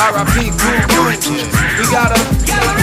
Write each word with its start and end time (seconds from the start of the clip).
RIP 0.00 0.56
Group 0.56 0.92
Unity. 0.92 1.44
We 1.78 1.84
gotta. 1.92 2.79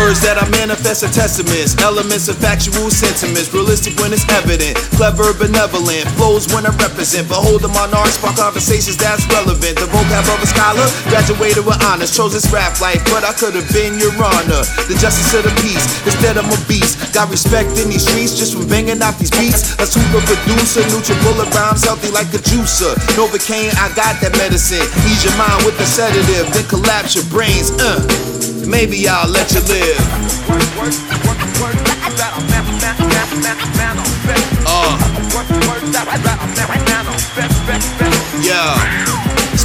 Words 0.00 0.24
that 0.24 0.40
I 0.40 0.48
manifest 0.48 1.04
are 1.04 1.12
testaments, 1.12 1.76
elements 1.84 2.32
of 2.32 2.40
factual 2.40 2.88
sentiments, 2.88 3.52
realistic 3.52 4.00
when 4.00 4.16
it's 4.16 4.24
evident, 4.32 4.80
clever, 4.96 5.36
benevolent, 5.36 6.08
flows 6.16 6.48
when 6.56 6.64
I 6.64 6.72
represent. 6.80 7.28
Behold 7.28 7.60
the 7.60 7.68
monarch, 7.68 8.08
spark 8.16 8.40
conversations 8.40 8.96
that's 8.96 9.28
relevant. 9.28 9.76
The 9.76 9.84
vocab 9.92 10.24
of 10.24 10.40
a 10.40 10.48
scholar, 10.48 10.88
graduated 11.12 11.68
with 11.68 11.76
honors, 11.84 12.16
chose 12.16 12.32
this 12.32 12.48
rap 12.48 12.80
life, 12.80 13.04
but 13.12 13.28
I 13.28 13.36
could 13.36 13.52
have 13.52 13.68
been 13.76 14.00
your 14.00 14.16
honor. 14.16 14.64
The 14.88 14.96
justice 14.96 15.36
of 15.36 15.44
the 15.44 15.52
peace, 15.60 15.84
instead 16.08 16.40
I'm 16.40 16.48
a 16.48 16.56
beast. 16.64 16.96
Got 17.12 17.28
respect 17.28 17.76
in 17.76 17.92
these 17.92 18.08
streets 18.08 18.40
just 18.40 18.56
from 18.56 18.72
banging 18.72 19.04
out 19.04 19.20
these 19.20 19.30
beats. 19.36 19.76
A 19.76 19.84
super 19.84 20.24
producer, 20.24 20.80
neutral 20.88 21.20
bullet 21.28 21.52
rhymes, 21.52 21.84
healthy 21.84 22.08
like 22.08 22.32
a 22.32 22.40
juicer. 22.40 22.96
Novocaine, 23.20 23.76
I 23.76 23.92
got 23.92 24.16
that 24.24 24.32
medicine. 24.40 24.80
Ease 25.04 25.28
your 25.28 25.36
mind 25.36 25.60
with 25.68 25.76
the 25.76 25.84
sedative, 25.84 26.48
then 26.56 26.64
collapse 26.72 27.12
your 27.12 27.28
brains. 27.28 27.68
Uh, 27.76 28.00
maybe 28.70 29.08
I'll 29.08 29.28
let 29.28 29.52
you 29.52 29.60
live. 29.60 29.98
Uh, 34.66 35.69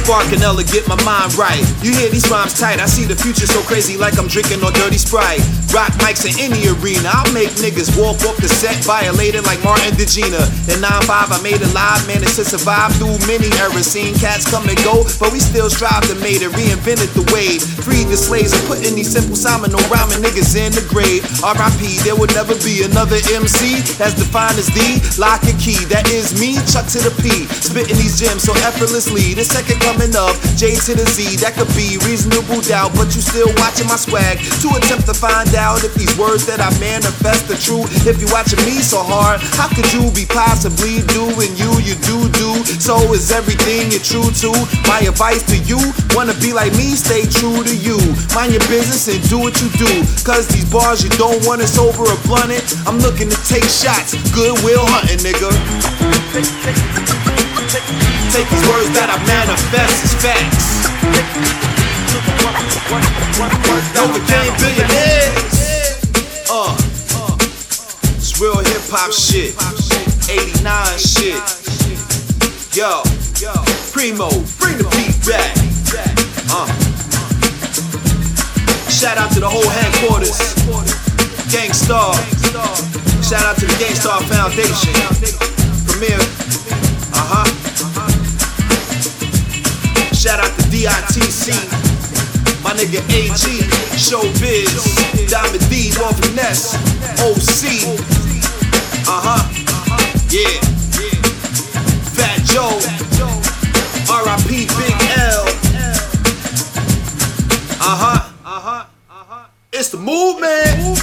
Spark 0.06 0.30
and 0.30 0.38
Ella 0.38 0.62
get 0.62 0.86
my 0.86 0.94
mind 1.02 1.34
right. 1.34 1.58
You 1.82 1.90
hear 1.90 2.06
these 2.06 2.30
rhymes 2.30 2.54
tight, 2.54 2.78
I 2.78 2.86
see 2.86 3.10
the 3.10 3.18
future 3.18 3.42
so 3.42 3.58
crazy 3.66 3.98
like 3.98 4.14
I'm 4.22 4.30
drinking 4.30 4.62
on 4.62 4.70
dirty 4.78 5.02
Sprite. 5.02 5.42
Rock 5.74 5.90
mics 5.98 6.22
in 6.22 6.38
any 6.38 6.62
arena, 6.70 7.10
I'll 7.10 7.26
make 7.34 7.50
niggas 7.58 7.90
walk 7.98 8.22
off 8.22 8.38
the 8.38 8.46
set 8.46 8.78
violated 8.86 9.42
like 9.50 9.58
Martin 9.66 9.98
DeGina. 9.98 10.46
In 10.70 10.78
9-5, 10.78 11.10
I 11.10 11.42
made 11.42 11.58
it 11.58 11.74
live, 11.74 11.98
managed 12.06 12.38
to 12.38 12.46
survive 12.46 12.94
through 13.02 13.18
many 13.26 13.50
eras. 13.58 13.90
Seen 13.90 14.14
cats 14.14 14.46
come 14.46 14.70
and 14.70 14.78
go, 14.86 15.02
but 15.18 15.34
we 15.34 15.42
still 15.42 15.66
strive 15.66 16.06
to 16.06 16.14
made 16.22 16.38
it, 16.38 16.54
reinvented 16.54 17.10
the 17.18 17.26
wave. 17.34 17.58
Freed 17.82 18.06
the 18.06 18.14
slaves 18.14 18.54
and 18.54 18.62
putting 18.70 18.94
these 18.94 19.10
simple 19.10 19.34
Simon 19.34 19.74
no 19.74 19.82
rhyming 19.90 20.22
niggas 20.22 20.54
in 20.54 20.70
the 20.70 20.86
grave. 20.86 21.26
RIP, 21.42 21.82
there 22.06 22.14
will 22.14 22.30
never 22.30 22.54
be 22.62 22.86
another 22.86 23.18
MC 23.34 23.82
as 23.98 24.14
defined 24.14 24.54
as 24.54 24.70
the 24.70 25.02
lock 25.18 25.42
and 25.50 25.58
key. 25.58 25.82
That 25.90 26.06
is 26.14 26.38
me, 26.38 26.62
Chuck 26.70 26.86
to 26.94 27.02
the 27.02 27.10
P. 27.18 27.50
Spitting 27.58 27.98
these 27.98 28.22
gems 28.22 28.46
so 28.46 28.54
effortlessly. 28.62 29.34
The 29.34 29.42
second 29.42 29.82
coming 29.82 29.95
of 29.96 30.36
J 30.60 30.76
to 30.76 30.92
the 30.92 31.08
Z, 31.08 31.40
that 31.40 31.56
could 31.56 31.72
be 31.72 31.96
reasonable 32.04 32.60
doubt, 32.60 32.92
but 32.92 33.08
you 33.16 33.24
still 33.24 33.48
watching 33.56 33.88
my 33.88 33.96
swag 33.96 34.36
to 34.60 34.68
attempt 34.76 35.08
to 35.08 35.16
find 35.16 35.48
out 35.56 35.80
if 35.84 35.96
these 35.96 36.12
words 36.20 36.44
that 36.44 36.60
I 36.60 36.68
manifest 36.76 37.48
are 37.48 37.56
true. 37.56 37.88
If 38.04 38.20
you 38.20 38.28
watching 38.28 38.60
me 38.68 38.84
so 38.84 39.00
hard, 39.00 39.40
how 39.56 39.72
could 39.72 39.88
you 39.96 40.12
be 40.12 40.28
possibly 40.28 41.00
doing 41.16 41.48
you? 41.56 41.72
You 41.80 41.96
do 42.04 42.28
do. 42.36 42.50
So 42.76 42.96
is 43.16 43.32
everything 43.32 43.88
you're 43.88 44.04
true 44.04 44.28
to. 44.44 44.52
My 44.84 45.00
advice 45.00 45.42
to 45.48 45.56
you, 45.64 45.80
wanna 46.12 46.36
be 46.44 46.52
like 46.52 46.76
me, 46.76 46.92
stay 46.92 47.24
true 47.24 47.64
to 47.64 47.74
you. 47.74 47.96
Mind 48.36 48.52
your 48.52 48.64
business 48.68 49.08
and 49.08 49.20
do 49.32 49.40
what 49.40 49.56
you 49.64 49.72
do. 49.80 49.88
Cause 50.28 50.44
these 50.52 50.68
bars 50.68 51.00
you 51.00 51.10
don't 51.16 51.40
want 51.48 51.64
is 51.64 51.80
over 51.80 52.04
a 52.04 52.16
blunted. 52.28 52.62
I'm 52.84 53.00
looking 53.00 53.32
to 53.32 53.38
take 53.48 53.64
shots, 53.64 54.12
goodwill 54.36 54.84
hunting, 54.84 55.24
nigga. 55.24 55.48
Take 57.76 58.48
these 58.48 58.68
words 58.72 58.88
that 58.96 59.12
I 59.12 59.20
manifest 59.28 60.00
as 60.00 60.14
facts. 60.24 60.88
Novocaine 63.92 64.48
billionaires. 64.56 65.36
Uh, 66.48 66.72
it's 68.16 68.40
real 68.40 68.56
hip 68.64 68.80
hop 68.88 69.12
shit. 69.12 69.52
89 70.24 70.64
shit. 70.96 71.36
Yo, 72.72 73.04
Primo, 73.92 74.30
bring 74.56 74.80
the 74.80 74.88
beat 74.96 75.12
back. 75.28 75.52
Uh. 76.48 76.64
Shout 78.88 79.18
out 79.18 79.30
to 79.32 79.40
the 79.40 79.48
whole 79.48 79.68
headquarters. 79.68 80.40
Gang 81.52 81.74
Starr. 81.74 82.14
Shout 83.20 83.44
out 83.44 83.56
to 83.60 83.66
the 83.66 83.76
Gang 83.78 83.94
Starr 83.94 84.22
Foundation. 84.22 84.94
Premier. 85.84 86.85
DITC. 91.46 92.62
My 92.62 92.72
nigga 92.72 92.98
AG. 93.14 93.62
Showbiz. 93.94 95.30
Diamond 95.30 95.62
D. 95.70 95.92
Lord 95.98 96.16
Finesse. 96.16 96.74
OC. 97.22 97.86
Uh 99.06 99.20
huh. 99.22 99.42
Yeah. 100.30 100.58
Fat 102.14 102.42
Joe. 102.44 102.78
RIP 104.10 104.66
Big 104.74 104.96
L. 105.18 105.46
Uh 107.78 107.94
huh. 107.94 108.32
Uh 108.44 108.60
huh. 108.60 108.86
Uh. 109.10 109.46
It's 109.72 109.90
the 109.90 109.98
movement. 109.98 110.98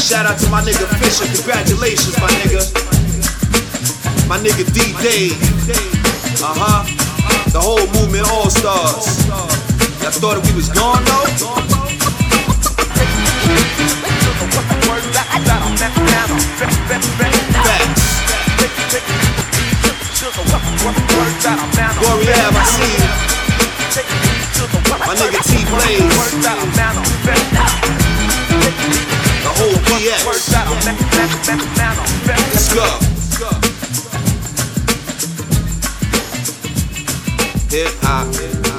Shout 0.00 0.24
out 0.26 0.38
to 0.38 0.48
my 0.48 0.62
nigga 0.62 0.88
Fisher. 0.98 1.26
Congratulations, 1.36 2.18
my 2.18 2.28
nigga. 2.40 2.62
My 4.28 4.38
nigga 4.38 4.64
D 4.72 4.92
Dave. 5.02 5.36
Uh 6.42 6.54
huh. 6.56 7.11
The 7.52 7.60
whole 7.60 7.84
movement 7.92 8.24
all 8.32 8.48
stars. 8.48 9.28
Y'all 9.28 10.10
thought 10.10 10.40
we 10.40 10.56
was 10.56 10.72
gone 10.72 11.04
though? 11.04 11.28
Glory 22.00 22.24
I 22.32 22.64
see 22.72 22.88
you. 22.96 23.12
My 25.04 25.12
nigga 25.12 25.44
T 25.44 25.60
Blaze. 25.68 26.08
The 29.44 29.52
whole 29.52 29.76
BX. 29.92 30.24
Let's 32.48 32.72
go. 32.72 33.11
Hip 37.72 37.88
hop. 38.02 38.71